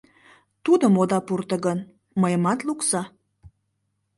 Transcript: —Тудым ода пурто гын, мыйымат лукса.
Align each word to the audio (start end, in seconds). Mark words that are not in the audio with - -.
—Тудым 0.63 0.93
ода 1.01 1.19
пурто 1.27 1.55
гын, 1.65 1.79
мыйымат 2.21 2.59
лукса. 2.67 3.01